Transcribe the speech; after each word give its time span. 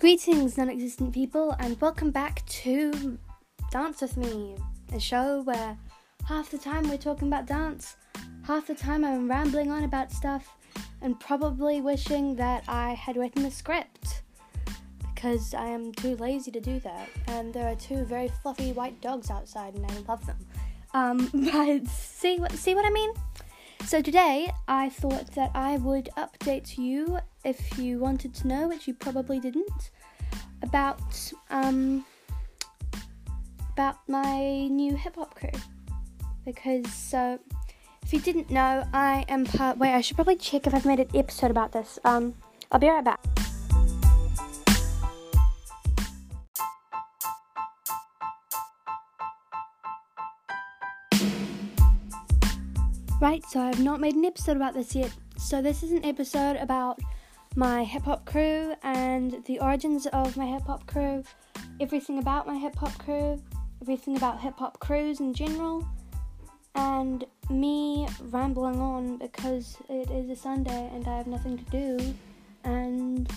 Greetings, 0.00 0.56
non 0.56 0.70
existent 0.70 1.12
people, 1.12 1.54
and 1.58 1.78
welcome 1.78 2.10
back 2.10 2.42
to 2.46 3.18
Dance 3.70 4.00
With 4.00 4.16
Me, 4.16 4.56
a 4.94 4.98
show 4.98 5.42
where 5.42 5.76
half 6.26 6.50
the 6.50 6.56
time 6.56 6.88
we're 6.88 6.96
talking 6.96 7.28
about 7.28 7.44
dance, 7.44 7.96
half 8.46 8.68
the 8.68 8.74
time 8.74 9.04
I'm 9.04 9.28
rambling 9.28 9.70
on 9.70 9.84
about 9.84 10.10
stuff, 10.10 10.56
and 11.02 11.20
probably 11.20 11.82
wishing 11.82 12.34
that 12.36 12.64
I 12.66 12.94
had 12.94 13.18
written 13.18 13.44
a 13.44 13.50
script 13.50 14.22
because 15.14 15.52
I 15.52 15.66
am 15.66 15.92
too 15.92 16.16
lazy 16.16 16.50
to 16.50 16.60
do 16.62 16.80
that. 16.80 17.10
And 17.26 17.52
there 17.52 17.68
are 17.68 17.74
two 17.76 18.02
very 18.04 18.28
fluffy 18.42 18.72
white 18.72 18.98
dogs 19.02 19.30
outside, 19.30 19.74
and 19.74 19.84
I 19.84 19.94
love 20.08 20.24
them. 20.26 20.38
Um, 20.94 21.30
but 21.52 21.86
see 21.88 22.42
see 22.54 22.74
what 22.74 22.86
I 22.86 22.90
mean? 22.90 23.12
So 23.84 24.00
today 24.00 24.50
I 24.66 24.88
thought 24.88 25.34
that 25.34 25.50
I 25.54 25.76
would 25.76 26.08
update 26.16 26.78
you 26.78 27.18
if 27.44 27.78
you 27.78 27.98
wanted 27.98 28.34
to 28.34 28.48
know, 28.48 28.68
which 28.68 28.86
you 28.86 28.94
probably 28.94 29.40
didn't, 29.40 29.90
about 30.62 31.32
um, 31.50 32.04
about 33.72 33.96
my 34.08 34.66
new 34.66 34.94
hip 34.96 35.16
hop 35.16 35.34
crew. 35.34 35.50
Because 36.44 37.14
uh, 37.14 37.38
if 38.02 38.12
you 38.12 38.20
didn't 38.20 38.50
know, 38.50 38.84
I 38.92 39.24
am 39.28 39.44
part. 39.44 39.78
Wait, 39.78 39.94
I 39.94 40.00
should 40.00 40.16
probably 40.16 40.36
check 40.36 40.66
if 40.66 40.74
I've 40.74 40.86
made 40.86 41.00
an 41.00 41.08
episode 41.14 41.50
about 41.50 41.72
this. 41.72 41.98
Um, 42.04 42.34
I'll 42.72 42.80
be 42.80 42.88
right 42.88 43.04
back. 43.04 43.20
Right, 53.20 53.44
so 53.50 53.60
I've 53.60 53.80
not 53.80 54.00
made 54.00 54.14
an 54.14 54.24
episode 54.24 54.56
about 54.56 54.72
this 54.72 54.94
yet. 54.94 55.12
So 55.36 55.60
this 55.60 55.82
is 55.82 55.92
an 55.92 56.06
episode 56.06 56.56
about 56.56 56.98
my 57.60 57.84
hip 57.84 58.04
hop 58.04 58.24
crew 58.24 58.74
and 58.82 59.44
the 59.44 59.60
origins 59.60 60.06
of 60.14 60.34
my 60.34 60.46
hip 60.46 60.62
hop 60.62 60.86
crew, 60.86 61.22
everything 61.78 62.18
about 62.18 62.46
my 62.46 62.56
hip 62.56 62.74
hop 62.74 62.96
crew, 62.96 63.38
everything 63.82 64.16
about 64.16 64.40
hip 64.40 64.54
hop 64.56 64.80
crews 64.80 65.20
in 65.20 65.34
general, 65.34 65.86
and 66.74 67.26
me 67.50 68.08
rambling 68.30 68.80
on 68.80 69.18
because 69.18 69.76
it 69.90 70.10
is 70.10 70.30
a 70.30 70.36
Sunday 70.36 70.90
and 70.94 71.06
I 71.06 71.18
have 71.18 71.26
nothing 71.26 71.58
to 71.58 71.64
do 71.64 72.14
and 72.64 73.30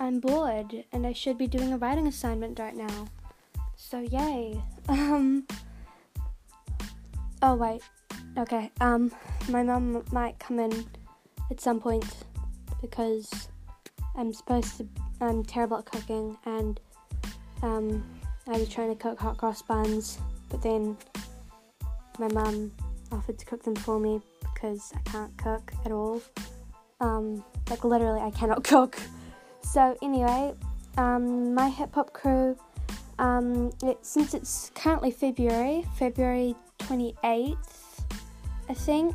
I'm 0.00 0.20
bored 0.20 0.84
and 0.92 1.06
I 1.06 1.12
should 1.12 1.36
be 1.36 1.46
doing 1.46 1.74
a 1.74 1.76
writing 1.76 2.06
assignment 2.06 2.58
right 2.58 2.74
now. 2.74 3.08
So 3.76 4.00
yay. 4.00 4.58
Um 4.88 5.46
Oh 7.42 7.56
wait. 7.56 7.82
Okay. 8.38 8.70
Um 8.80 9.12
my 9.50 9.62
mum 9.62 10.02
might 10.12 10.38
come 10.38 10.58
in 10.58 10.86
at 11.50 11.60
some 11.60 11.78
point 11.78 12.06
because 12.80 13.48
I'm 14.16 14.32
supposed 14.32 14.76
to 14.78 14.86
I'm 15.20 15.44
terrible 15.44 15.78
at 15.78 15.86
cooking 15.86 16.36
and 16.44 16.80
um 17.62 18.04
I 18.46 18.58
was 18.58 18.68
trying 18.68 18.94
to 18.94 19.02
cook 19.02 19.18
hot 19.18 19.36
cross 19.36 19.62
buns 19.62 20.18
but 20.48 20.62
then 20.62 20.96
my 22.18 22.28
mum 22.28 22.72
offered 23.12 23.38
to 23.38 23.46
cook 23.46 23.62
them 23.62 23.76
for 23.76 23.98
me 23.98 24.20
because 24.42 24.92
I 24.94 25.10
can't 25.10 25.36
cook 25.38 25.72
at 25.84 25.92
all. 25.92 26.20
Um, 27.00 27.44
like 27.70 27.84
literally, 27.84 28.20
I 28.20 28.30
cannot 28.30 28.64
cook. 28.72 28.98
So 29.62 29.96
anyway, 30.02 30.54
um, 30.96 31.54
my 31.54 31.68
hip 31.68 31.94
hop 31.94 32.12
crew. 32.12 32.58
Um, 33.18 33.72
it, 33.82 33.98
since 34.02 34.32
it's 34.32 34.70
currently 34.74 35.10
February, 35.10 35.84
February 35.96 36.54
28th, 36.78 37.56
I 38.68 38.74
think. 38.74 39.14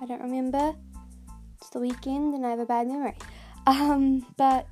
I 0.00 0.06
don't 0.06 0.20
remember. 0.20 0.74
It's 1.66 1.72
the 1.72 1.80
weekend 1.80 2.32
and 2.32 2.46
I 2.46 2.50
have 2.50 2.60
a 2.60 2.66
bad 2.66 2.86
memory. 2.86 3.14
Um, 3.68 4.24
but 4.36 4.68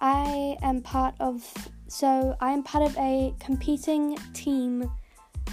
I 0.00 0.56
am 0.62 0.82
part 0.82 1.14
of. 1.20 1.46
So 1.86 2.36
I 2.40 2.50
am 2.50 2.64
part 2.64 2.82
of 2.82 2.98
a 2.98 3.32
competing 3.38 4.16
team 4.34 4.90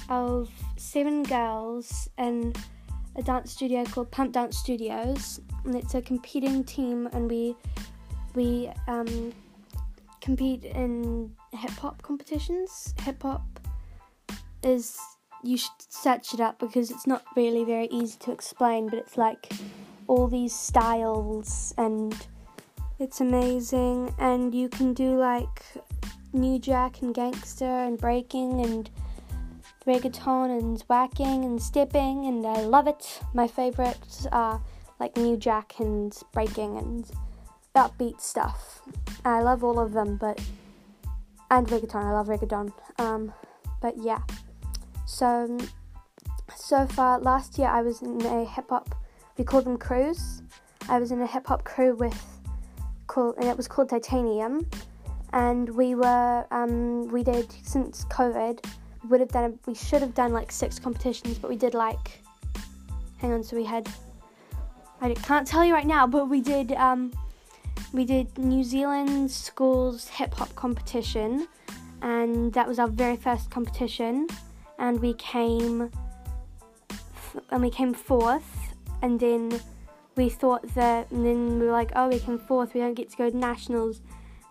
of 0.09 0.49
seven 0.75 1.21
girls 1.21 2.09
in 2.17 2.55
a 3.15 3.21
dance 3.21 3.51
studio 3.51 3.85
called 3.85 4.09
Pump 4.09 4.31
Dance 4.31 4.57
Studios, 4.57 5.39
and 5.65 5.75
it's 5.75 5.93
a 5.93 6.01
competing 6.01 6.63
team, 6.63 7.07
and 7.13 7.29
we 7.29 7.55
we 8.33 8.71
um, 8.87 9.31
compete 10.19 10.63
in 10.63 11.31
hip 11.53 11.77
hop 11.77 12.01
competitions. 12.01 12.95
Hip 13.01 13.21
hop 13.21 13.59
is 14.63 14.97
you 15.43 15.57
should 15.57 15.77
search 15.77 16.33
it 16.33 16.39
up 16.39 16.57
because 16.57 16.89
it's 16.89 17.05
not 17.05 17.23
really 17.35 17.63
very 17.63 17.85
easy 17.91 18.17
to 18.21 18.31
explain, 18.31 18.89
but 18.89 18.97
it's 18.97 19.15
like 19.15 19.51
all 20.07 20.27
these 20.27 20.53
styles 20.53 21.73
and 21.77 22.27
it's 22.99 23.21
amazing 23.21 24.13
and 24.19 24.55
you 24.55 24.69
can 24.69 24.93
do 24.93 25.17
like 25.17 25.63
new 26.33 26.59
jack 26.59 27.01
and 27.01 27.13
gangster 27.13 27.65
and 27.65 27.97
breaking 27.97 28.61
and 28.61 28.89
reggaeton 29.87 30.59
and 30.59 30.83
waacking 30.89 31.45
and 31.45 31.61
stepping, 31.61 32.25
and 32.25 32.45
I 32.45 32.61
love 32.61 32.87
it. 32.87 33.21
My 33.33 33.47
favorites 33.47 34.27
are 34.31 34.61
like 34.99 35.15
New 35.15 35.37
Jack 35.37 35.79
and 35.79 36.13
breaking 36.33 36.77
and 36.77 37.09
upbeat 37.73 38.19
stuff. 38.19 38.81
I 39.23 39.41
love 39.41 39.63
all 39.63 39.79
of 39.79 39.93
them, 39.93 40.17
but 40.17 40.39
and 41.49 41.65
reggaeton. 41.67 42.03
I 42.03 42.11
love 42.11 42.27
reggaeton. 42.27 42.73
Um, 42.99 43.33
but 43.81 43.95
yeah. 43.97 44.19
So 45.05 45.57
so 46.55 46.85
far, 46.85 47.19
last 47.19 47.57
year 47.57 47.69
I 47.69 47.81
was 47.81 48.01
in 48.01 48.21
a 48.25 48.43
hip 48.43 48.69
hop. 48.69 48.93
We 49.37 49.43
called 49.43 49.65
them 49.65 49.77
crews. 49.77 50.41
I 50.89 50.99
was 50.99 51.11
in 51.11 51.21
a 51.21 51.27
hip 51.27 51.47
hop 51.47 51.63
crew 51.63 51.95
with 51.95 52.21
called, 53.07 53.35
and 53.37 53.45
it 53.45 53.55
was 53.55 53.67
called 53.67 53.89
Titanium. 53.89 54.67
And 55.33 55.69
we 55.69 55.95
were 55.95 56.45
um, 56.51 57.07
we 57.09 57.23
did 57.23 57.51
since 57.63 58.05
COVID 58.05 58.65
would 59.09 59.19
have 59.19 59.29
done 59.29 59.57
we 59.65 59.73
should 59.73 60.01
have 60.01 60.13
done 60.13 60.33
like 60.33 60.51
six 60.51 60.79
competitions 60.79 61.37
but 61.37 61.49
we 61.49 61.55
did 61.55 61.73
like 61.73 62.23
hang 63.17 63.31
on 63.31 63.43
so 63.43 63.55
we 63.55 63.63
had 63.63 63.87
I 64.99 65.13
can't 65.13 65.47
tell 65.47 65.63
you 65.63 65.73
right 65.73 65.85
now 65.85 66.07
but 66.07 66.29
we 66.29 66.41
did 66.41 66.71
um, 66.73 67.13
we 67.93 68.05
did 68.05 68.37
New 68.37 68.63
Zealand 68.63 69.29
schools 69.31 70.07
hip 70.07 70.33
hop 70.33 70.53
competition 70.55 71.47
and 72.01 72.51
that 72.53 72.67
was 72.67 72.79
our 72.79 72.87
very 72.87 73.15
first 73.15 73.49
competition 73.49 74.27
and 74.79 74.99
we 74.99 75.13
came 75.13 75.91
and 77.51 77.61
we 77.61 77.69
came 77.69 77.93
fourth 77.93 78.66
and 79.01 79.19
then 79.19 79.59
we 80.15 80.29
thought 80.29 80.67
that 80.73 81.09
and 81.11 81.25
then 81.25 81.59
we 81.59 81.65
were 81.65 81.71
like 81.71 81.91
oh 81.95 82.07
we 82.09 82.19
came 82.19 82.39
fourth 82.39 82.73
we 82.73 82.81
don't 82.81 82.95
get 82.95 83.09
to 83.09 83.17
go 83.17 83.29
to 83.29 83.37
nationals 83.37 83.99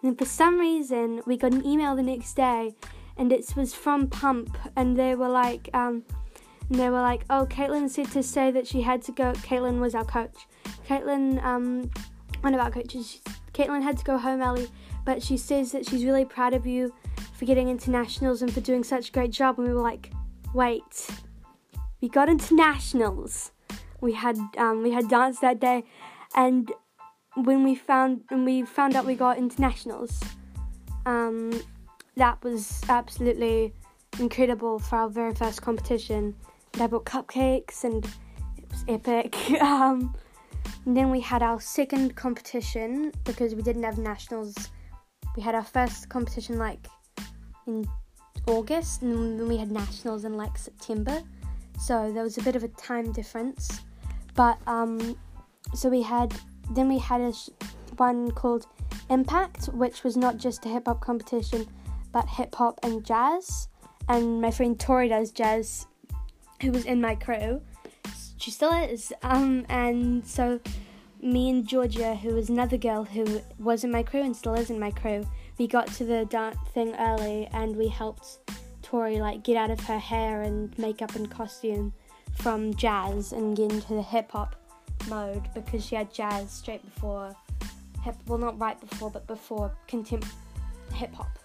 and 0.03 0.11
then 0.11 0.17
for 0.17 0.25
some 0.25 0.59
reason 0.59 1.21
we 1.27 1.37
got 1.37 1.53
an 1.53 1.65
email 1.67 1.97
the 1.97 2.03
next 2.03 2.34
day 2.34 2.75
and 3.17 3.33
it 3.33 3.56
was 3.56 3.75
from 3.75 4.09
Pump, 4.09 4.56
and 4.77 4.97
they 4.97 5.15
were 5.15 5.29
like, 5.29 5.71
um, 5.73 6.05
they 6.69 6.91
were 6.91 7.01
like, 7.01 7.25
oh, 7.31 7.47
Caitlin 7.49 7.89
said 7.89 8.11
to 8.12 8.23
say 8.23 8.51
that 8.51 8.67
she 8.67 8.83
had 8.83 9.03
to 9.03 9.12
go. 9.12 9.33
Caitlin 9.33 9.81
was 9.81 9.95
our 9.95 10.05
coach. 10.05 10.47
Caitlin, 10.89 11.43
um, 11.43 11.91
one 12.41 12.55
of 12.55 12.61
our 12.61 12.71
coaches. 12.71 13.21
Caitlin 13.53 13.83
had 13.83 13.97
to 13.99 14.05
go 14.05 14.19
home 14.19 14.43
early, 14.43 14.69
but 15.05 15.23
she 15.23 15.37
says 15.37 15.73
that 15.73 15.89
she's 15.89 16.05
really 16.05 16.25
proud 16.25 16.53
of 16.53 16.67
you 16.67 16.93
for 17.35 17.47
getting 17.47 17.69
into 17.69 17.91
nationals 17.91 18.43
and 18.43 18.53
for 18.53 18.61
doing 18.61 18.85
such 18.85 19.09
a 19.09 19.12
great 19.12 19.31
job. 19.31 19.59
And 19.59 19.67
we 19.67 19.73
were 19.73 19.83
like, 19.83 20.12
wait, 20.53 21.09
we 22.03 22.09
got 22.09 22.29
internationals. 22.29 23.53
We 24.01 24.12
had 24.12 24.39
um, 24.59 24.83
we 24.83 24.91
had 24.93 25.09
dance 25.09 25.41
that 25.41 25.61
day, 25.61 25.84
and 26.34 26.71
when 27.34 27.62
we 27.65 27.75
found 27.75 28.23
and 28.31 28.45
we 28.45 28.62
found 28.62 28.95
out 28.97 29.07
we 29.07 29.15
got 29.15 29.39
internationals. 29.39 30.21
Um, 31.05 31.53
that 32.17 32.43
was 32.43 32.81
absolutely 32.89 33.73
incredible 34.19 34.79
for 34.79 34.97
our 34.97 35.09
very 35.09 35.35
first 35.35 35.62
competition. 35.62 36.35
And 36.73 36.83
I 36.83 36.87
brought 36.87 37.05
cupcakes 37.05 37.85
and 37.85 38.05
it 38.56 38.71
was 38.71 38.85
epic. 38.89 39.37
um, 39.61 40.15
and 40.85 40.97
then 40.97 41.11
we 41.11 41.20
had 41.20 41.43
our 41.43 41.61
second 41.61 42.17
competition 42.17 43.12
because 43.25 43.55
we 43.55 43.62
didn't 43.62 43.82
have 43.82 43.99
nationals. 43.99 44.55
We 45.37 45.43
had 45.43 45.55
our 45.55 45.65
first 45.65 46.09
competition 46.09 46.59
like 46.59 46.87
in 47.67 47.87
August, 48.47 49.03
and 49.03 49.38
then 49.38 49.49
we 49.49 49.56
had 49.56 49.70
nationals 49.70 50.25
in 50.25 50.37
like 50.37 50.56
September. 50.56 51.23
So 51.81 52.12
there 52.12 52.23
was 52.23 52.38
a 52.38 52.43
bit 52.43 52.56
of 52.56 52.65
a 52.65 52.69
time 52.69 53.12
difference. 53.12 53.82
But 54.37 54.59
um, 54.67 55.17
so 55.75 55.88
we 55.88 56.03
had 56.03 56.35
then 56.71 56.88
we 56.88 56.99
had 56.99 57.21
a 57.21 57.33
sh- 57.33 57.49
one 57.97 58.31
called 58.31 58.67
Impact, 59.09 59.67
which 59.67 60.05
was 60.05 60.17
not 60.17 60.37
just 60.37 60.67
a 60.67 60.69
hip 60.69 60.85
hop 60.87 61.00
competition 61.00 61.67
but 62.17 62.27
hip 62.29 62.55
hop 62.55 62.81
and 62.83 63.05
jazz. 63.05 63.69
And 64.09 64.41
my 64.41 64.50
friend 64.50 64.81
Tori 64.81 65.09
does 65.09 65.33
jazz, 65.33 65.87
who 66.62 66.73
was 66.73 66.87
in 66.87 66.99
my 66.99 67.15
crew. 67.15 67.61
She 68.38 68.50
still 68.50 68.73
is. 68.73 69.12
Um, 69.23 69.67
and 69.69 70.27
so 70.27 70.59
me 71.21 71.50
and 71.50 71.69
Georgia, 71.69 72.15
who 72.15 72.35
was 72.35 72.49
another 72.49 72.79
girl 72.79 73.05
who 73.05 73.43
was 73.59 73.85
in 73.85 73.91
my 73.91 74.03
crew 74.03 74.23
and 74.23 74.35
still 74.35 74.55
is 74.55 74.71
in 74.71 74.81
my 74.81 74.91
crew, 74.91 75.27
we 75.59 75.67
got 75.67 75.89
to 75.89 76.05
the 76.05 76.25
dance 76.25 76.56
thing 76.73 76.94
early 76.99 77.49
and 77.53 77.77
we 77.77 77.89
helped 77.89 78.39
Tori 78.81 79.21
like 79.21 79.44
get 79.44 79.59
out 79.59 79.71
of 79.71 79.81
her 79.81 79.99
hair 79.99 80.41
and 80.41 80.77
makeup 80.79 81.17
and 81.17 81.31
costume 81.31 81.93
from 82.37 82.75
jazz 82.75 83.33
and 83.33 83.56
get 83.56 83.73
into 83.73 83.94
the 83.94 84.03
hip 84.03 84.31
hop 84.31 84.56
mode 85.09 85.43
because 85.55 85.85
she 85.85 85.94
had 85.94 86.12
jazz 86.12 86.50
straight 86.50 86.85
before 86.85 87.35
hip. 88.03 88.17
Well, 88.27 88.38
not 88.38 88.59
right 88.59 88.79
before, 88.81 89.11
but 89.11 89.27
before 89.27 89.73
contempt 89.88 90.29
hip 90.93 91.15
hop. 91.15 91.38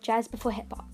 Jazz 0.00 0.28
before 0.28 0.52
hip 0.52 0.72
hop. 0.72 0.88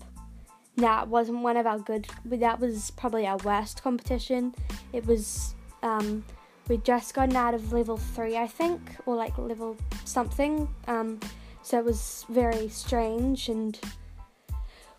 Now, 0.77 1.03
it 1.03 1.09
wasn't 1.09 1.39
one 1.39 1.57
of 1.57 1.65
our 1.65 1.79
good. 1.79 2.07
That 2.25 2.59
was 2.59 2.91
probably 2.91 3.25
our 3.27 3.37
worst 3.37 3.83
competition. 3.83 4.55
It 4.93 5.05
was. 5.05 5.55
Um, 5.83 6.23
we'd 6.67 6.85
just 6.85 7.13
gotten 7.13 7.35
out 7.35 7.53
of 7.53 7.73
level 7.73 7.97
three, 7.97 8.37
I 8.37 8.47
think, 8.47 8.81
or 9.05 9.15
like 9.15 9.37
level 9.37 9.75
something. 10.05 10.67
Um, 10.87 11.19
so 11.63 11.79
it 11.79 11.85
was 11.85 12.25
very 12.29 12.69
strange 12.69 13.49
and 13.49 13.79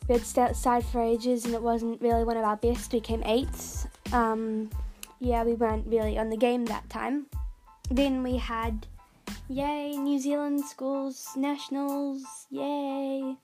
we 0.08 0.14
had 0.14 0.22
stayed 0.22 0.42
outside 0.42 0.84
for 0.84 1.00
ages 1.00 1.44
and 1.44 1.54
it 1.54 1.62
wasn't 1.62 2.00
really 2.00 2.24
one 2.24 2.36
of 2.36 2.44
our 2.44 2.56
best. 2.56 2.92
We 2.92 3.00
came 3.00 3.22
eighth. 3.24 3.88
Um, 4.12 4.70
yeah, 5.20 5.42
we 5.42 5.54
weren't 5.54 5.86
really 5.86 6.18
on 6.18 6.28
the 6.28 6.36
game 6.36 6.64
that 6.66 6.88
time. 6.90 7.26
Then 7.90 8.22
we 8.22 8.36
had, 8.36 8.86
yay, 9.48 9.96
New 9.96 10.18
Zealand 10.18 10.64
schools 10.64 11.28
nationals, 11.36 12.22
yay. 12.50 13.36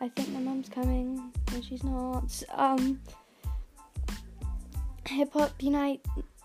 I 0.00 0.08
think 0.08 0.30
my 0.30 0.40
mum's 0.40 0.68
coming. 0.68 1.32
No, 1.52 1.60
she's 1.60 1.84
not. 1.84 2.42
Um, 2.54 3.00
Hip 5.06 5.32
Hop 5.34 5.52
Unite. 5.60 6.04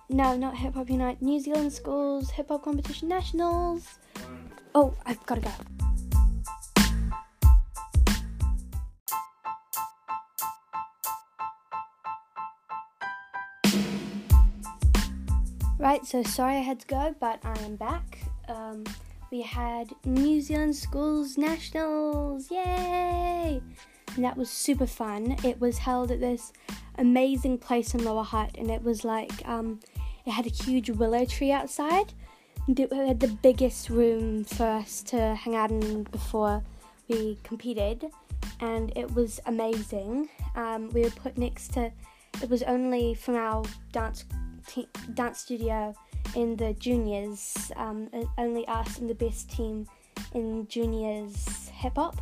No, 0.09 0.35
not 0.35 0.57
Hip 0.57 0.73
Hop 0.75 0.89
Unite. 0.89 1.21
New 1.21 1.39
Zealand 1.39 1.71
schools 1.71 2.29
hip 2.31 2.49
hop 2.49 2.63
competition 2.63 3.07
nationals. 3.07 3.99
Oh, 4.73 4.93
I've 5.05 5.25
gotta 5.25 5.41
go. 5.41 5.84
Right, 15.85 16.03
so 16.03 16.23
sorry 16.23 16.55
I 16.55 16.61
had 16.61 16.79
to 16.79 16.87
go, 16.87 17.15
but 17.19 17.37
I 17.43 17.53
am 17.59 17.75
back. 17.75 18.17
Um, 18.49 18.85
we 19.31 19.43
had 19.43 19.93
New 20.03 20.41
Zealand 20.41 20.75
Schools 20.75 21.37
Nationals, 21.37 22.49
yay! 22.49 23.61
And 24.15 24.25
that 24.25 24.35
was 24.35 24.49
super 24.49 24.87
fun. 24.87 25.37
It 25.43 25.61
was 25.61 25.77
held 25.77 26.09
at 26.09 26.19
this 26.19 26.53
amazing 26.97 27.59
place 27.59 27.93
in 27.93 28.03
Lower 28.03 28.23
Hutt, 28.23 28.57
and 28.57 28.71
it 28.71 28.81
was 28.81 29.05
like 29.05 29.47
um, 29.47 29.79
it 30.25 30.31
had 30.31 30.47
a 30.47 30.49
huge 30.49 30.89
willow 30.89 31.23
tree 31.23 31.51
outside. 31.51 32.13
And 32.65 32.79
it 32.79 32.91
had 32.91 33.19
the 33.19 33.37
biggest 33.43 33.91
room 33.91 34.43
for 34.43 34.65
us 34.65 35.03
to 35.03 35.35
hang 35.35 35.55
out 35.55 35.69
in 35.69 36.01
before 36.05 36.63
we 37.09 37.37
competed, 37.43 38.05
and 38.59 38.91
it 38.97 39.13
was 39.13 39.39
amazing. 39.45 40.29
Um, 40.55 40.89
we 40.89 41.01
were 41.01 41.11
put 41.11 41.37
next 41.37 41.73
to. 41.73 41.91
It 42.41 42.49
was 42.49 42.63
only 42.63 43.13
from 43.13 43.35
our 43.35 43.63
dance 43.91 44.25
te- 44.67 44.87
dance 45.13 45.39
studio 45.39 45.95
in 46.35 46.55
the 46.55 46.73
juniors, 46.73 47.71
um, 47.75 48.09
only 48.37 48.67
us 48.67 48.99
and 48.99 49.09
the 49.09 49.15
best 49.15 49.49
team 49.49 49.87
in 50.33 50.67
juniors 50.67 51.69
hip 51.69 51.95
hop. 51.95 52.21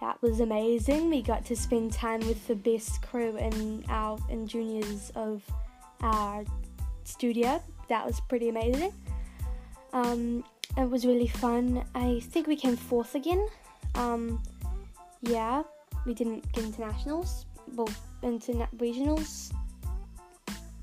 That 0.00 0.20
was 0.22 0.40
amazing. 0.40 1.10
We 1.10 1.22
got 1.22 1.44
to 1.46 1.56
spend 1.56 1.92
time 1.92 2.20
with 2.20 2.46
the 2.46 2.54
best 2.54 3.02
crew 3.02 3.36
in 3.36 3.84
our 3.88 4.18
in 4.28 4.46
juniors 4.46 5.10
of 5.16 5.42
our 6.02 6.44
studio. 7.04 7.60
That 7.88 8.06
was 8.06 8.20
pretty 8.28 8.48
amazing. 8.48 8.92
Um, 9.92 10.44
it 10.76 10.88
was 10.88 11.04
really 11.04 11.26
fun. 11.26 11.84
I 11.94 12.20
think 12.20 12.46
we 12.46 12.54
came 12.54 12.76
fourth 12.76 13.14
again. 13.16 13.44
Um, 13.96 14.40
yeah, 15.22 15.62
we 16.06 16.14
didn't 16.14 16.50
get 16.52 16.64
internationals. 16.64 17.46
Well, 17.74 17.88
interna- 18.22 18.68
regionals 18.76 19.52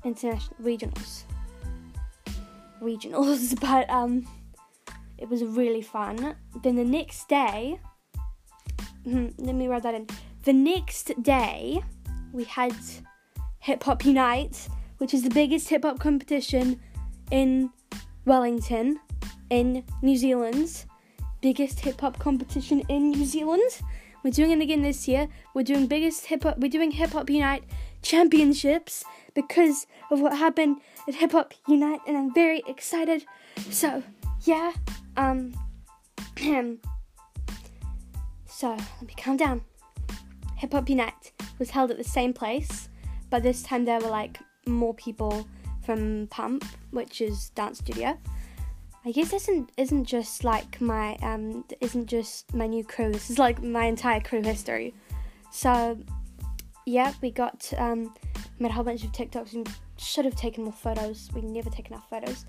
international 0.06 0.56
regionals. 0.62 1.24
Regionals 2.80 3.58
but 3.66 3.88
um 3.90 4.26
it 5.18 5.28
was 5.28 5.42
really 5.42 5.82
fun. 5.82 6.36
Then 6.62 6.76
the 6.76 6.84
next 6.84 7.28
day 7.28 7.80
let 9.04 9.54
me 9.54 9.66
write 9.68 9.82
that 9.82 9.94
in. 9.94 10.06
The 10.44 10.52
next 10.52 11.12
day 11.22 11.82
we 12.32 12.44
had 12.44 12.74
hip 13.58 13.82
hop 13.82 14.04
unite 14.04 14.68
which 14.98 15.12
is 15.12 15.22
the 15.22 15.30
biggest 15.30 15.68
hip 15.68 15.84
hop 15.84 15.98
competition 15.98 16.80
in 17.30 17.70
wellington 18.24 18.98
in 19.50 19.84
new 20.02 20.16
zealand's 20.16 20.86
biggest 21.40 21.80
hip 21.80 22.00
hop 22.00 22.18
competition 22.18 22.82
in 22.88 23.10
new 23.10 23.24
zealand. 23.24 23.70
We're 24.22 24.30
doing 24.30 24.50
it 24.50 24.60
again 24.60 24.82
this 24.82 25.06
year. 25.06 25.28
We're 25.54 25.62
doing 25.62 25.86
biggest 25.86 26.26
hip 26.26 26.42
hop 26.42 26.58
we're 26.58 26.70
doing 26.70 26.90
hip 26.90 27.10
hop 27.10 27.30
unite 27.30 27.64
championships 28.06 29.04
because 29.34 29.86
of 30.10 30.20
what 30.20 30.36
happened 30.38 30.80
at 31.08 31.16
Hip 31.16 31.32
Hop 31.32 31.52
Unite, 31.66 32.00
and 32.06 32.16
I'm 32.16 32.32
very 32.32 32.62
excited. 32.68 33.24
So, 33.70 34.02
yeah, 34.42 34.72
um, 35.16 35.52
so 38.46 38.70
let 38.70 39.02
me 39.02 39.14
calm 39.16 39.36
down. 39.36 39.62
Hip 40.56 40.72
Hop 40.72 40.88
Unite 40.88 41.32
was 41.58 41.70
held 41.70 41.90
at 41.90 41.98
the 41.98 42.04
same 42.04 42.32
place, 42.32 42.88
but 43.28 43.42
this 43.42 43.62
time 43.62 43.84
there 43.84 43.98
were 44.00 44.08
like 44.08 44.38
more 44.66 44.94
people 44.94 45.46
from 45.84 46.28
Pump, 46.28 46.64
which 46.92 47.20
is 47.20 47.50
dance 47.50 47.78
studio. 47.78 48.16
I 49.04 49.12
guess 49.12 49.30
this 49.30 49.48
isn't 49.48 49.70
isn't 49.76 50.04
just 50.04 50.42
like 50.42 50.80
my 50.80 51.14
um 51.22 51.64
isn't 51.80 52.06
just 52.06 52.52
my 52.54 52.66
new 52.66 52.84
crew. 52.84 53.12
This 53.12 53.30
is 53.30 53.38
like 53.38 53.62
my 53.62 53.84
entire 53.84 54.20
crew 54.20 54.42
history. 54.42 54.94
So 55.52 55.98
yeah, 56.86 57.12
we 57.20 57.32
got 57.32 57.70
um, 57.76 58.14
made 58.60 58.70
a 58.70 58.72
whole 58.72 58.84
bunch 58.84 59.04
of 59.04 59.10
TikToks 59.10 59.54
and 59.54 59.68
should 59.98 60.24
have 60.24 60.36
taken 60.36 60.64
more 60.64 60.72
photos. 60.72 61.28
We 61.34 61.42
never 61.42 61.68
take 61.68 61.88
enough 61.88 62.08
photos. 62.08 62.46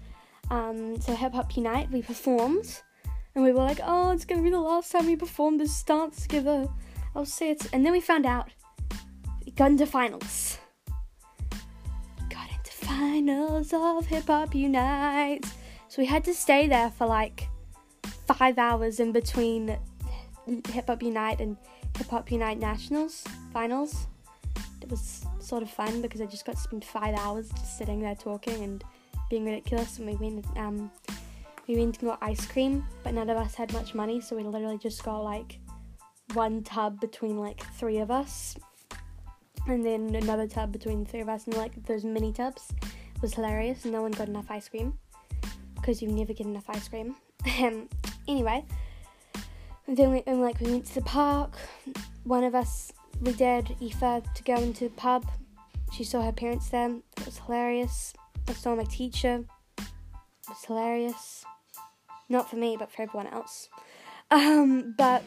Um, 0.52 1.02
so 1.02 1.16
Hip 1.16 1.34
Hop 1.34 1.58
Unite, 1.58 1.92
we 1.92 2.04
performed, 2.04 2.82
and 3.36 3.44
we 3.44 3.52
were 3.52 3.64
like, 3.64 3.80
oh, 3.84 4.12
it's 4.12 4.26
gonna 4.26 4.44
be 4.44 4.52
the 4.52 4.60
last 4.60 4.92
time 4.92 5.08
we 5.08 5.16
perform 5.16 5.58
this 5.58 5.84
dance 5.84 6.22
together. 6.22 6.68
I'll 7.16 7.26
say 7.26 7.50
it. 7.50 7.68
And 7.74 7.84
then 7.84 7.92
we 7.92 8.00
found 8.00 8.28
out 8.28 8.50
we 9.44 9.52
got 9.54 9.72
into 9.72 9.88
finals. 9.88 10.60
got 12.30 12.50
into 12.52 12.72
finals 12.72 13.74
of 13.74 14.06
Hip 14.06 14.28
Hop 14.28 14.54
Unite. 14.54 15.46
So 15.88 16.02
we 16.02 16.06
had 16.06 16.24
to 16.26 16.34
stay 16.34 16.68
there 16.68 16.92
for 16.92 17.08
like 17.08 17.50
five 18.28 18.60
hours 18.60 19.00
in 19.00 19.12
between 19.12 19.80
Hip 20.70 20.88
Hop 20.88 21.02
Unite 21.02 21.42
and 21.42 21.58
Hip 21.98 22.10
Hop 22.10 22.32
Unite 22.32 22.60
Nationals 22.60 23.24
finals 23.52 24.06
it 24.88 24.92
was 24.92 25.26
sort 25.40 25.64
of 25.64 25.70
fun 25.70 26.02
because 26.02 26.22
I 26.22 26.26
just 26.28 26.46
got 26.46 26.56
to 26.56 26.62
spend 26.62 26.86
five 26.86 27.14
hours 27.16 27.50
just 27.50 27.78
sitting 27.78 28.00
there 28.00 28.16
talking 28.16 28.64
and 28.64 28.82
being 29.30 29.44
ridiculous. 29.44 30.00
And 30.00 30.08
we 30.08 30.16
went, 30.16 30.46
um, 30.56 30.90
we 31.68 31.76
went 31.76 32.00
and 32.00 32.10
got 32.10 32.20
ice 32.22 32.46
cream, 32.46 32.86
but 33.04 33.14
none 33.14 33.30
of 33.30 33.36
us 33.36 33.54
had 33.54 33.74
much 33.74 33.94
money, 33.94 34.22
so 34.22 34.38
we 34.38 34.44
literally 34.44 34.78
just 34.78 35.04
got 35.04 35.20
like 35.20 35.60
one 36.36 36.64
tub 36.64 37.02
between 37.02 37.38
like 37.38 37.62
three 37.74 37.98
of 37.98 38.10
us, 38.10 38.56
and 39.68 39.86
then 39.86 40.16
another 40.16 40.48
tub 40.48 40.72
between 40.72 41.06
three 41.06 41.20
of 41.20 41.28
us, 41.28 41.46
and 41.48 41.58
like 41.58 41.86
those 41.86 42.06
mini 42.06 42.32
tubs. 42.32 42.72
It 42.82 43.22
was 43.22 43.34
hilarious, 43.34 43.84
no 43.84 44.02
one 44.02 44.12
got 44.12 44.30
enough 44.30 44.50
ice 44.50 44.70
cream 44.70 44.98
because 45.76 46.02
you 46.02 46.08
never 46.08 46.32
get 46.32 46.48
enough 46.48 46.70
ice 46.70 46.88
cream. 46.88 47.18
anyway, 48.28 48.64
and 49.86 49.98
then 49.98 50.12
we 50.12 50.24
and 50.26 50.40
like 50.40 50.62
we 50.62 50.72
went 50.72 50.86
to 50.86 50.96
the 50.96 51.02
park. 51.02 51.58
One 52.24 52.46
of 52.46 52.56
us 52.56 52.94
we 53.22 53.34
dared 53.34 53.76
Aoife 53.82 54.34
to 54.34 54.44
go 54.44 54.56
into 54.56 54.86
the 54.86 54.90
pub. 54.92 55.26
She 55.92 56.04
saw 56.04 56.22
her 56.22 56.32
parents 56.32 56.70
there. 56.70 56.90
It 57.18 57.26
was 57.26 57.40
hilarious. 57.40 58.14
I 58.48 58.54
saw 58.54 58.76
my 58.76 58.84
teacher. 58.84 59.44
It 59.78 60.50
was 60.50 60.64
hilarious. 60.66 61.46
Not 62.30 62.50
for 62.50 62.58
me, 62.58 62.76
but 62.78 62.92
for 62.92 63.02
everyone 63.04 63.28
else. 63.28 63.70
Um, 64.30 64.94
but 64.98 65.24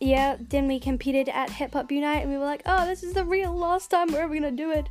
yeah, 0.00 0.36
then 0.38 0.68
we 0.68 0.78
competed 0.78 1.28
at 1.28 1.50
Hip 1.50 1.72
Hop 1.72 1.90
Unite 1.90 2.22
and 2.22 2.30
we 2.30 2.36
were 2.36 2.44
like, 2.44 2.62
oh, 2.66 2.86
this 2.86 3.02
is 3.02 3.14
the 3.14 3.24
real 3.24 3.52
last 3.52 3.90
time 3.90 4.12
we're 4.12 4.22
ever 4.22 4.34
gonna 4.34 4.50
do 4.50 4.70
it. 4.70 4.88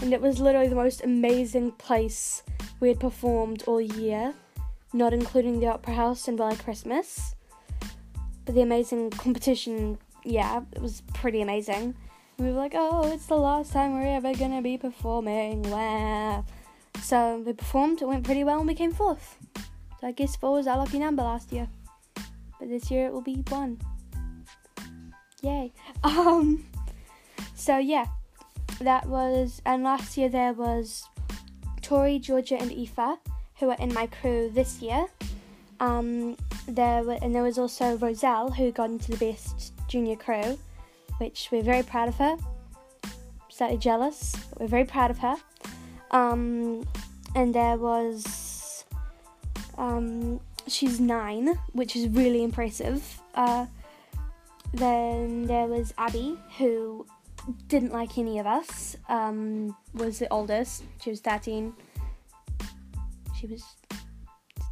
And 0.00 0.12
it 0.12 0.20
was 0.20 0.40
literally 0.40 0.68
the 0.68 0.74
most 0.74 1.04
amazing 1.04 1.72
place 1.72 2.42
we 2.80 2.88
had 2.88 2.98
performed 2.98 3.62
all 3.66 3.80
year, 3.80 4.34
not 4.92 5.12
including 5.12 5.60
the 5.60 5.68
Opera 5.68 5.94
House 5.94 6.26
and 6.26 6.36
Valley 6.36 6.56
Christmas. 6.56 7.34
But 8.44 8.54
the 8.54 8.62
amazing 8.62 9.10
competition 9.10 9.98
yeah, 10.24 10.62
it 10.72 10.80
was 10.80 11.02
pretty 11.12 11.42
amazing. 11.42 11.94
And 12.38 12.46
we 12.46 12.52
were 12.52 12.58
like, 12.58 12.72
oh, 12.74 13.12
it's 13.12 13.26
the 13.26 13.36
last 13.36 13.72
time 13.72 13.94
we're 13.94 14.16
ever 14.16 14.34
gonna 14.34 14.62
be 14.62 14.76
performing. 14.76 15.62
Wow. 15.70 16.44
So 17.02 17.42
we 17.44 17.52
performed, 17.52 18.02
it 18.02 18.08
went 18.08 18.24
pretty 18.24 18.44
well, 18.44 18.58
and 18.58 18.66
we 18.66 18.74
came 18.74 18.92
fourth. 18.92 19.36
So 20.00 20.06
I 20.06 20.12
guess 20.12 20.36
four 20.36 20.52
was 20.52 20.66
our 20.66 20.78
lucky 20.78 20.98
number 20.98 21.22
last 21.22 21.52
year. 21.52 21.68
But 22.58 22.68
this 22.68 22.90
year 22.90 23.06
it 23.06 23.12
will 23.12 23.20
be 23.20 23.44
one. 23.48 23.78
Yay. 25.42 25.72
Um, 26.02 26.66
so 27.54 27.78
yeah, 27.78 28.06
that 28.80 29.06
was, 29.06 29.62
and 29.64 29.84
last 29.84 30.16
year 30.16 30.28
there 30.28 30.52
was 30.52 31.04
Tori, 31.82 32.18
Georgia, 32.18 32.56
and 32.60 32.70
Aoife, 32.72 33.18
who 33.58 33.70
are 33.70 33.76
in 33.78 33.92
my 33.94 34.06
crew 34.06 34.50
this 34.52 34.80
year. 34.82 35.06
Um, 35.80 36.36
there 36.66 37.02
were, 37.02 37.18
and 37.20 37.34
there 37.34 37.42
was 37.42 37.58
also 37.58 37.96
Roselle, 37.96 38.50
who 38.50 38.72
got 38.72 38.90
into 38.90 39.10
the 39.10 39.16
best 39.18 39.73
junior 39.94 40.16
crew, 40.16 40.58
which 41.18 41.50
we're 41.52 41.62
very 41.62 41.84
proud 41.84 42.08
of 42.08 42.16
her. 42.16 42.36
Slightly 43.48 43.78
jealous, 43.78 44.34
but 44.50 44.62
we're 44.62 44.66
very 44.66 44.84
proud 44.84 45.12
of 45.12 45.18
her. 45.18 45.36
Um, 46.10 46.84
and 47.36 47.54
there 47.54 47.76
was 47.76 48.84
um, 49.78 50.40
she's 50.66 50.98
nine, 50.98 51.56
which 51.74 51.94
is 51.94 52.08
really 52.08 52.42
impressive. 52.42 53.20
Uh, 53.36 53.66
then 54.72 55.46
there 55.46 55.66
was 55.66 55.94
Abby, 55.96 56.36
who 56.58 57.06
didn't 57.68 57.92
like 57.92 58.18
any 58.18 58.40
of 58.40 58.46
us. 58.46 58.96
Um, 59.08 59.76
was 59.94 60.18
the 60.18 60.28
oldest. 60.32 60.82
She 61.04 61.10
was 61.10 61.20
thirteen. 61.20 61.72
She 63.38 63.46
was. 63.46 63.62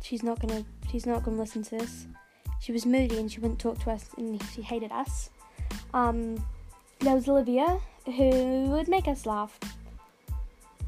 She's 0.02 0.24
not 0.24 0.40
gonna. 0.40 0.64
She's 0.90 1.06
not 1.06 1.22
gonna 1.22 1.36
listen 1.36 1.62
to 1.62 1.78
this. 1.78 2.06
She 2.62 2.70
was 2.70 2.86
moody 2.86 3.18
and 3.18 3.30
she 3.30 3.40
wouldn't 3.40 3.58
talk 3.58 3.80
to 3.80 3.90
us, 3.90 4.10
and 4.16 4.40
she 4.54 4.62
hated 4.62 4.92
us. 4.92 5.30
Um, 5.92 6.36
there 7.00 7.16
was 7.16 7.28
Olivia, 7.28 7.80
who 8.04 8.66
would 8.70 8.86
make 8.86 9.08
us 9.08 9.26
laugh. 9.26 9.58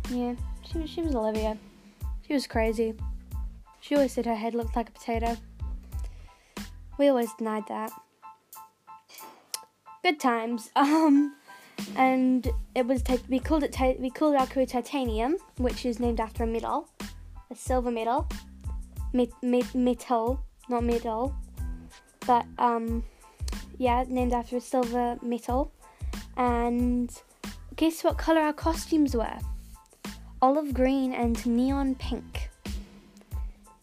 Yeah, 0.09 0.37
she 0.63 0.79
was. 0.79 0.89
She 0.89 1.03
was 1.03 1.17
Olivia. 1.17 1.59
She 2.29 2.33
was 2.33 2.47
crazy. 2.47 2.95
She 3.81 3.97
always 3.97 4.13
said 4.13 4.25
her 4.25 4.37
head 4.37 4.55
looked 4.55 4.77
like 4.77 4.89
a 4.89 4.93
potato. 4.93 5.37
We 6.97 7.09
always 7.09 7.33
denied 7.35 7.65
that. 7.69 7.91
Good 10.03 10.21
times. 10.21 10.71
Um, 10.77 11.35
and 11.97 12.49
it 12.77 12.87
was 12.87 13.03
we 13.29 13.41
called 13.41 13.65
it 13.65 13.77
we 13.99 14.11
called 14.11 14.37
our 14.37 14.47
crew 14.47 14.65
titanium, 14.65 15.39
which 15.57 15.85
is 15.85 15.99
named 15.99 16.21
after 16.21 16.45
a 16.45 16.47
medal, 16.47 16.89
a 17.51 17.57
silver 17.57 17.91
medal, 17.91 18.29
met, 19.13 19.31
met, 19.43 19.75
metal, 19.75 20.41
not 20.69 20.85
medal, 20.85 21.35
but 22.27 22.47
um, 22.59 23.05
yeah, 23.79 24.05
named 24.09 24.33
after 24.33 24.57
a 24.57 24.61
silver 24.61 25.19
metal. 25.23 25.73
And 26.37 27.11
guess 27.77 28.03
what 28.03 28.19
color 28.19 28.41
our 28.41 28.53
costumes 28.53 29.15
were? 29.15 29.39
Olive 30.43 30.75
green 30.75 31.13
and 31.13 31.45
neon 31.47 31.95
pink 31.95 32.51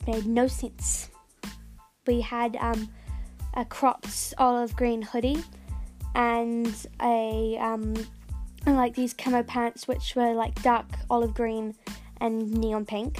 made 0.07 0.25
no 0.25 0.47
sense. 0.47 1.09
We 2.07 2.21
had 2.21 2.57
um, 2.57 2.89
a 3.53 3.65
cropped 3.65 4.33
olive 4.37 4.75
green 4.75 5.01
hoodie 5.01 5.43
and 6.15 6.73
a 7.01 7.57
um, 7.59 7.93
like 8.65 8.95
these 8.95 9.13
camo 9.13 9.43
pants 9.43 9.87
which 9.87 10.15
were 10.15 10.33
like 10.33 10.61
dark 10.61 10.85
olive 11.09 11.33
green 11.33 11.75
and 12.19 12.51
neon 12.51 12.85
pink. 12.85 13.17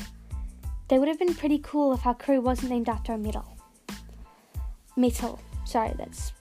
They 0.88 1.00
would 1.00 1.08
have 1.08 1.20
been 1.20 1.34
pretty 1.34 1.60
cool 1.60 1.94
if 1.94 2.06
our 2.06 2.16
crew 2.16 2.42
wasn't 2.42 2.72
named 2.72 2.90
after 2.90 3.14
a 3.14 3.18
metal. 3.18 3.46
Metal. 4.96 5.40
Sorry, 5.66 5.94
that's 5.98 6.34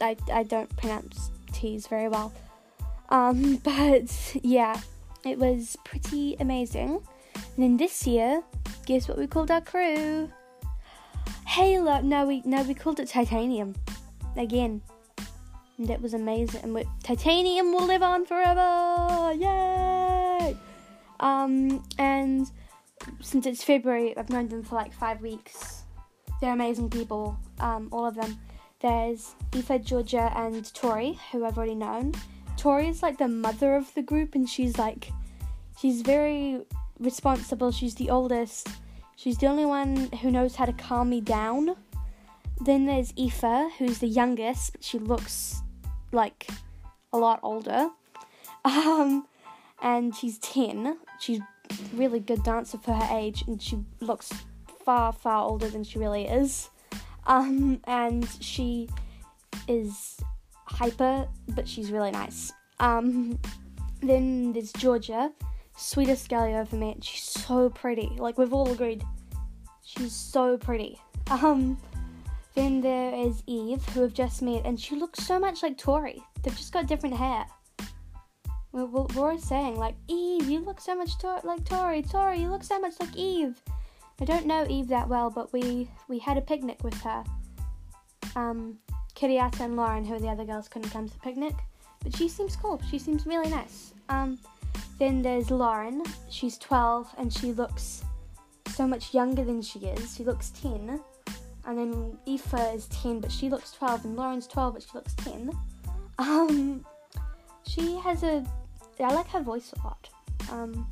I 0.00 0.16
I 0.32 0.42
don't 0.42 0.74
pronounce 0.76 1.30
T's 1.52 1.86
very 1.86 2.08
well. 2.08 2.32
Um, 3.10 3.56
but 3.64 4.36
yeah, 4.42 4.80
it 5.24 5.38
was 5.38 5.76
pretty 5.84 6.36
amazing. 6.40 7.00
And 7.34 7.64
then 7.64 7.76
this 7.76 8.06
year, 8.06 8.42
guess 8.86 9.08
what 9.08 9.18
we 9.18 9.26
called 9.26 9.50
our 9.50 9.60
crew? 9.60 10.30
Halo. 11.46 12.00
No, 12.00 12.26
we 12.26 12.42
no 12.44 12.62
we 12.62 12.74
called 12.74 13.00
it 13.00 13.08
Titanium. 13.08 13.74
Again. 14.36 14.82
And 15.78 15.90
it 15.90 16.00
was 16.00 16.14
amazing. 16.14 16.60
And 16.62 16.84
Titanium 17.02 17.72
will 17.72 17.86
live 17.86 18.02
on 18.02 18.26
forever. 18.26 19.32
Yay! 19.34 20.56
Um, 21.18 21.84
and 21.98 22.50
since 23.20 23.46
it's 23.46 23.64
February, 23.64 24.16
I've 24.16 24.30
known 24.30 24.48
them 24.48 24.62
for 24.62 24.76
like 24.76 24.92
five 24.92 25.20
weeks. 25.20 25.83
They're 26.40 26.52
amazing 26.52 26.90
people, 26.90 27.38
um, 27.60 27.88
all 27.92 28.06
of 28.06 28.14
them. 28.14 28.38
There's 28.80 29.34
Aoife, 29.54 29.82
Georgia, 29.82 30.32
and 30.36 30.72
Tori, 30.74 31.18
who 31.32 31.44
I've 31.44 31.56
already 31.56 31.74
known. 31.74 32.12
Tori 32.56 32.88
is 32.88 33.02
like 33.02 33.18
the 33.18 33.28
mother 33.28 33.76
of 33.76 33.92
the 33.94 34.02
group, 34.02 34.34
and 34.34 34.48
she's 34.48 34.78
like, 34.78 35.10
she's 35.80 36.02
very 36.02 36.60
responsible. 36.98 37.72
She's 37.72 37.94
the 37.94 38.10
oldest. 38.10 38.68
She's 39.16 39.38
the 39.38 39.46
only 39.46 39.64
one 39.64 40.10
who 40.20 40.30
knows 40.30 40.56
how 40.56 40.66
to 40.66 40.72
calm 40.72 41.08
me 41.08 41.20
down. 41.20 41.76
Then 42.60 42.86
there's 42.86 43.12
Aoife, 43.18 43.72
who's 43.78 43.98
the 43.98 44.06
youngest, 44.06 44.72
but 44.72 44.84
she 44.84 44.98
looks 44.98 45.62
like 46.12 46.48
a 47.12 47.18
lot 47.18 47.40
older. 47.42 47.88
Um, 48.66 49.26
and 49.82 50.16
she's 50.16 50.38
10. 50.38 50.96
She's 51.20 51.40
really 51.92 52.18
good 52.18 52.42
dancer 52.42 52.78
for 52.78 52.94
her 52.94 53.18
age, 53.18 53.44
and 53.46 53.60
she 53.60 53.84
looks 54.00 54.32
far, 54.84 55.12
far 55.12 55.48
older 55.48 55.68
than 55.68 55.84
she 55.84 55.98
really 55.98 56.26
is. 56.26 56.68
Um, 57.26 57.80
and 57.84 58.28
she 58.40 58.88
is 59.66 60.18
hyper, 60.66 61.26
but 61.48 61.66
she's 61.66 61.90
really 61.90 62.10
nice. 62.10 62.52
Um, 62.80 63.38
then 64.02 64.52
there's 64.52 64.72
Georgia, 64.72 65.32
sweetest 65.76 66.28
girl 66.28 66.48
you 66.48 66.56
ever 66.56 66.76
met. 66.76 67.02
She's 67.02 67.22
so 67.22 67.70
pretty. 67.70 68.10
Like 68.18 68.38
we've 68.38 68.52
all 68.52 68.70
agreed, 68.70 69.02
she's 69.82 70.12
so 70.12 70.58
pretty. 70.58 70.98
Um, 71.30 71.78
then 72.54 72.80
there 72.80 73.14
is 73.14 73.42
Eve, 73.46 73.84
who 73.88 74.02
we've 74.02 74.14
just 74.14 74.42
met, 74.42 74.62
and 74.64 74.78
she 74.78 74.96
looks 74.96 75.24
so 75.24 75.38
much 75.38 75.62
like 75.62 75.78
Tori. 75.78 76.22
They've 76.42 76.56
just 76.56 76.72
got 76.72 76.86
different 76.86 77.16
hair. 77.16 77.46
We're, 78.72 78.86
we're, 78.86 79.38
saying 79.38 79.76
like 79.76 79.94
Eve, 80.08 80.48
you 80.48 80.58
look 80.58 80.80
so 80.80 80.96
much 80.96 81.16
to- 81.18 81.40
like 81.44 81.64
Tori. 81.64 82.02
Tori, 82.02 82.40
you 82.40 82.48
look 82.48 82.64
so 82.64 82.78
much 82.80 82.94
like 83.00 83.14
Eve. 83.16 83.60
I 84.20 84.24
don't 84.24 84.46
know 84.46 84.66
Eve 84.68 84.88
that 84.88 85.08
well, 85.08 85.30
but 85.30 85.52
we 85.52 85.88
we 86.08 86.18
had 86.18 86.36
a 86.36 86.40
picnic 86.40 86.82
with 86.84 87.00
her. 87.02 87.24
Um, 88.36 88.78
Kiriata 89.14 89.60
and 89.60 89.76
Lauren, 89.76 90.04
who 90.04 90.14
are 90.14 90.20
the 90.20 90.28
other 90.28 90.44
girls, 90.44 90.68
couldn't 90.68 90.90
come 90.90 91.08
to 91.08 91.12
the 91.12 91.20
picnic, 91.20 91.54
but 92.02 92.16
she 92.16 92.28
seems 92.28 92.56
cool. 92.56 92.80
She 92.90 92.98
seems 92.98 93.26
really 93.26 93.50
nice. 93.50 93.94
Um, 94.08 94.38
then 94.98 95.22
there's 95.22 95.50
Lauren. 95.50 96.02
She's 96.30 96.58
12 96.58 97.14
and 97.18 97.32
she 97.32 97.52
looks 97.52 98.04
so 98.68 98.86
much 98.86 99.14
younger 99.14 99.44
than 99.44 99.62
she 99.62 99.80
is. 99.80 100.16
She 100.16 100.24
looks 100.24 100.50
10. 100.50 101.00
And 101.66 101.78
then 101.78 102.18
Aoife 102.28 102.74
is 102.74 102.86
10, 102.88 103.20
but 103.20 103.32
she 103.32 103.48
looks 103.48 103.72
12, 103.72 104.04
and 104.04 104.16
Lauren's 104.16 104.46
12, 104.46 104.74
but 104.74 104.82
she 104.82 104.88
looks 104.94 105.14
10. 105.14 105.50
Um, 106.18 106.84
she 107.66 107.96
has 107.96 108.22
a. 108.22 108.44
I 109.00 109.12
like 109.14 109.28
her 109.28 109.40
voice 109.40 109.72
a 109.72 109.86
lot. 109.86 110.08
Um, 110.52 110.86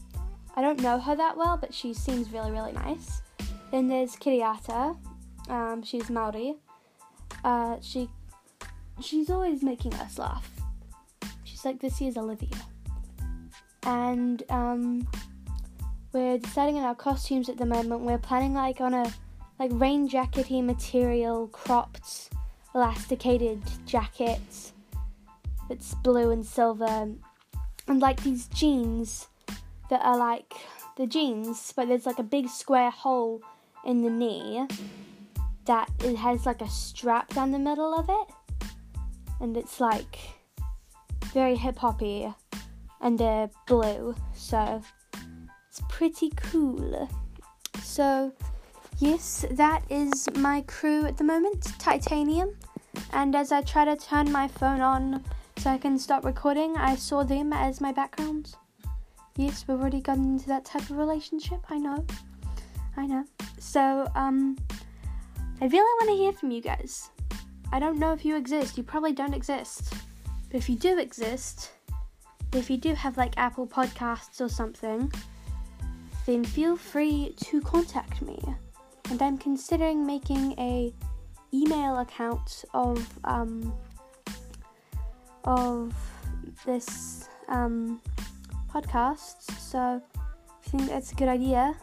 I 0.55 0.61
don't 0.61 0.81
know 0.81 0.99
her 0.99 1.17
that 1.17 1.37
well, 1.37 1.57
but 1.57 1.73
she 1.73 1.95
seems 1.95 2.31
really, 2.31 2.51
really 2.51 2.73
nice. 2.73 3.23
Then 3.71 3.89
there's 3.89 4.17
Kiriata. 4.17 4.97
Um, 5.49 5.83
she's 5.83 6.11
Maori. 6.11 6.55
Uh, 7.43 7.77
she 7.81 8.09
she's 9.01 9.31
always 9.31 9.63
making 9.63 9.95
us 9.95 10.19
laugh. 10.19 10.49
She's 11.45 11.65
like 11.65 11.81
this 11.81 12.01
year's 12.01 12.17
Olivia. 12.17 12.57
And 13.85 14.43
um, 14.51 15.09
we're 16.13 16.39
deciding 16.39 16.77
on 16.77 16.85
our 16.85 16.95
costumes 16.95 17.49
at 17.49 17.57
the 17.57 17.67
moment. 17.67 18.03
We're 18.03 18.19
planning 18.19 18.55
like 18.55 18.81
on 18.81 18.95
a 18.95 19.13
like 19.59 19.71
rain 19.75 20.09
jackety 20.09 20.63
material, 20.63 21.49
cropped, 21.49 22.31
elasticated 22.75 23.63
jackets 23.87 24.73
that's 25.69 25.95
blue 25.97 26.31
and 26.31 26.45
silver, 26.45 27.09
and 27.89 28.01
like 28.01 28.23
these 28.23 28.47
jeans 28.49 29.29
that 29.93 30.03
are 30.07 30.17
like 30.17 30.55
the 30.97 31.07
jeans, 31.07 31.71
but 31.77 31.87
there's 31.87 32.07
like 32.07 32.19
a 32.19 32.23
big 32.23 32.49
square 32.49 32.91
hole 32.91 33.43
in 33.85 34.01
the 34.01 34.09
knee 34.09 34.67
that 35.67 35.91
it 36.03 36.17
has 36.17 36.47
like 36.47 36.63
a 36.63 36.69
strap 36.71 37.29
down 37.35 37.51
the 37.51 37.59
middle 37.59 37.93
of 37.95 38.09
it, 38.09 38.69
and 39.39 39.55
it's 39.55 39.81
like 39.81 40.19
very 41.35 41.57
hip 41.57 41.77
hoppy, 41.77 42.33
and 43.03 43.19
they're 43.19 43.51
blue, 43.67 44.15
so 44.33 44.81
it's 45.69 45.83
pretty 45.91 46.31
cool. 46.37 47.07
So, 47.83 48.33
yes, 48.99 49.45
that 49.51 49.83
is 49.91 50.27
my 50.37 50.63
crew 50.63 51.05
at 51.05 51.19
the 51.19 51.25
moment, 51.25 51.65
Titanium. 51.79 52.57
And 53.13 53.37
as 53.37 53.53
I 53.53 53.61
try 53.61 53.85
to 53.85 53.97
turn 53.97 54.33
my 54.33 54.49
phone 54.49 54.81
on 54.81 55.23
so 55.59 55.69
I 55.69 55.77
can 55.77 55.99
stop 55.99 56.25
recording, 56.25 56.79
I 56.79 56.97
saw 56.97 57.25
them 57.25 57.53
as 57.53 57.79
my 57.79 57.93
background. 57.93 58.55
Yes, 59.37 59.65
we've 59.67 59.81
already 59.81 60.01
gotten 60.01 60.25
into 60.25 60.47
that 60.49 60.65
type 60.65 60.83
of 60.83 60.99
relationship, 60.99 61.61
I 61.71 61.79
know. 61.79 62.05
I 62.97 63.07
know. 63.07 63.25
So, 63.59 64.07
um, 64.15 64.59
I 65.61 65.67
really 65.67 65.79
want 65.79 66.11
to 66.11 66.17
hear 66.17 66.33
from 66.33 66.51
you 66.51 66.61
guys. 66.61 67.11
I 67.73 67.79
don't 67.79 67.99
know 67.99 68.13
if 68.13 68.25
you 68.25 68.37
exist. 68.37 68.77
You 68.77 68.83
probably 68.83 69.13
don't 69.13 69.33
exist. 69.33 69.95
But 70.51 70.57
if 70.59 70.69
you 70.69 70.77
do 70.77 70.99
exist, 70.99 71.71
if 72.53 72.69
you 72.69 72.77
do 72.77 72.95
have 72.95 73.17
like 73.17 73.33
Apple 73.39 73.67
Podcasts 73.67 74.41
or 74.41 74.49
something, 74.49 75.11
then 76.27 76.45
feel 76.45 76.77
free 76.77 77.35
to 77.45 77.61
contact 77.63 78.21
me. 78.21 78.39
And 79.11 79.23
I'm 79.23 79.39
considering 79.39 80.05
making 80.05 80.53
a 80.59 80.93
email 81.55 81.99
account 81.99 82.65
of 82.75 83.09
um, 83.25 83.73
of 85.45 85.95
this 86.67 87.29
um, 87.49 88.01
podcast. 88.73 89.51
So 89.61 90.01
if 90.61 90.73
you 90.73 90.79
think 90.79 90.91
that's 90.91 91.13
a 91.13 91.15
good 91.15 91.29
idea, 91.29 91.77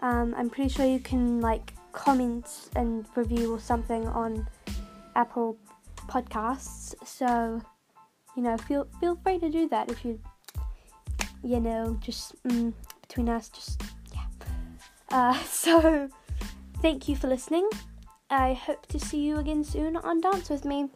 um, 0.00 0.34
I'm 0.36 0.48
pretty 0.48 0.70
sure 0.70 0.86
you 0.86 1.00
can 1.00 1.40
like 1.40 1.74
comment 1.92 2.70
and 2.76 3.04
review 3.14 3.54
or 3.54 3.60
something 3.60 4.06
on 4.08 4.46
Apple 5.16 5.58
Podcasts. 6.08 6.94
So 7.06 7.60
you 8.36 8.42
know, 8.42 8.56
feel 8.56 8.86
feel 9.00 9.16
free 9.16 9.38
to 9.38 9.50
do 9.50 9.68
that 9.68 9.90
if 9.90 10.04
you 10.04 10.20
you 11.42 11.60
know 11.60 11.98
just 12.00 12.40
mm, 12.44 12.72
between 13.02 13.28
us, 13.28 13.48
just 13.48 13.82
yeah. 14.12 14.26
Uh, 15.10 15.38
so 15.44 16.08
thank 16.80 17.08
you 17.08 17.16
for 17.16 17.28
listening. 17.28 17.68
I 18.30 18.52
hope 18.52 18.86
to 18.86 19.00
see 19.00 19.20
you 19.20 19.38
again 19.38 19.64
soon 19.64 19.96
on 19.96 20.20
Dance 20.20 20.50
With 20.50 20.64
Me. 20.64 20.88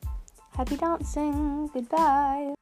Happy 0.55 0.77
dancing. 0.77 1.71
Goodbye. 1.73 2.55